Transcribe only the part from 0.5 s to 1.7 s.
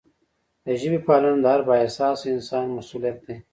د ژبې پالنه د هر